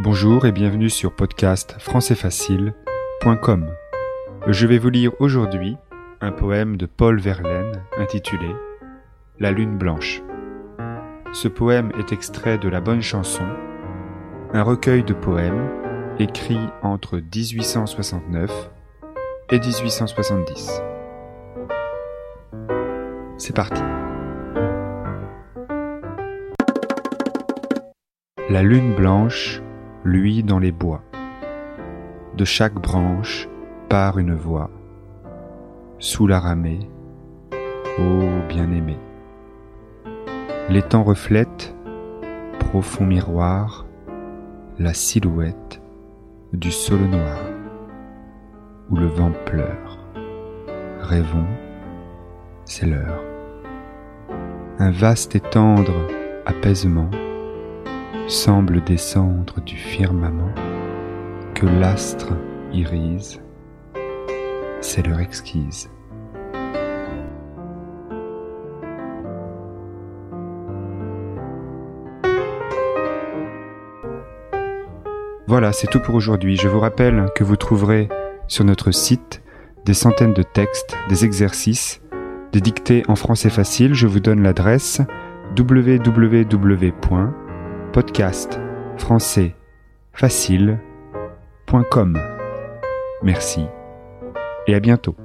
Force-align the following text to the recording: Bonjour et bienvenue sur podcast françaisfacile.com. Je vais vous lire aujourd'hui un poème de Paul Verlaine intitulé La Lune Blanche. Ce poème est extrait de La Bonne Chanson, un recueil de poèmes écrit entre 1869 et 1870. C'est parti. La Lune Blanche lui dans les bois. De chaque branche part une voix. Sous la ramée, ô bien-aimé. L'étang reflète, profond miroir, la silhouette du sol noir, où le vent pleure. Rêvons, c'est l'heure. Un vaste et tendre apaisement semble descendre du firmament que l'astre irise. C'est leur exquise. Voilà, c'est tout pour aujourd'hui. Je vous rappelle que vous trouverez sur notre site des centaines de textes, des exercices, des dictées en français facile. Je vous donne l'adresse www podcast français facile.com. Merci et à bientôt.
Bonjour 0.00 0.46
et 0.46 0.52
bienvenue 0.52 0.90
sur 0.90 1.10
podcast 1.12 1.74
françaisfacile.com. 1.80 3.66
Je 4.46 4.66
vais 4.68 4.78
vous 4.78 4.90
lire 4.90 5.10
aujourd'hui 5.18 5.76
un 6.20 6.30
poème 6.30 6.76
de 6.76 6.86
Paul 6.86 7.18
Verlaine 7.18 7.82
intitulé 7.98 8.46
La 9.40 9.50
Lune 9.50 9.76
Blanche. 9.76 10.22
Ce 11.32 11.48
poème 11.48 11.90
est 11.98 12.12
extrait 12.12 12.58
de 12.58 12.68
La 12.68 12.80
Bonne 12.80 13.02
Chanson, 13.02 13.42
un 14.52 14.62
recueil 14.62 15.02
de 15.02 15.14
poèmes 15.14 15.68
écrit 16.20 16.60
entre 16.84 17.18
1869 17.18 18.70
et 19.50 19.58
1870. 19.58 20.80
C'est 23.36 23.56
parti. 23.56 23.82
La 28.48 28.62
Lune 28.62 28.94
Blanche 28.94 29.60
lui 30.04 30.42
dans 30.42 30.58
les 30.58 30.72
bois. 30.72 31.02
De 32.36 32.44
chaque 32.44 32.74
branche 32.74 33.48
part 33.88 34.18
une 34.18 34.34
voix. 34.34 34.70
Sous 35.98 36.26
la 36.26 36.38
ramée, 36.40 36.88
ô 37.98 38.20
bien-aimé. 38.48 38.96
L'étang 40.68 41.02
reflète, 41.02 41.74
profond 42.60 43.04
miroir, 43.06 43.86
la 44.78 44.94
silhouette 44.94 45.80
du 46.52 46.70
sol 46.70 47.00
noir, 47.10 47.40
où 48.90 48.96
le 48.96 49.06
vent 49.06 49.32
pleure. 49.46 49.98
Rêvons, 51.00 51.46
c'est 52.64 52.86
l'heure. 52.86 53.22
Un 54.78 54.92
vaste 54.92 55.34
et 55.34 55.40
tendre 55.40 56.06
apaisement 56.46 57.10
semble 58.30 58.84
descendre 58.84 59.58
du 59.62 59.76
firmament 59.78 60.52
que 61.54 61.64
l'astre 61.64 62.34
irise. 62.74 63.40
C'est 64.82 65.06
leur 65.06 65.18
exquise. 65.18 65.90
Voilà, 75.46 75.72
c'est 75.72 75.86
tout 75.86 75.98
pour 75.98 76.14
aujourd'hui. 76.14 76.56
Je 76.56 76.68
vous 76.68 76.80
rappelle 76.80 77.30
que 77.34 77.44
vous 77.44 77.56
trouverez 77.56 78.10
sur 78.46 78.64
notre 78.66 78.90
site 78.90 79.42
des 79.86 79.94
centaines 79.94 80.34
de 80.34 80.42
textes, 80.42 80.94
des 81.08 81.24
exercices, 81.24 82.02
des 82.52 82.60
dictées 82.60 83.04
en 83.08 83.16
français 83.16 83.48
facile. 83.48 83.94
Je 83.94 84.06
vous 84.06 84.20
donne 84.20 84.42
l'adresse 84.42 85.00
www 85.56 86.92
podcast 88.00 88.60
français 88.96 89.54
facile.com. 90.12 92.16
Merci 93.24 93.64
et 94.68 94.74
à 94.76 94.80
bientôt. 94.80 95.16